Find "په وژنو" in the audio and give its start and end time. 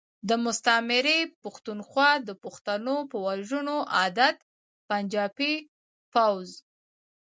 3.11-3.77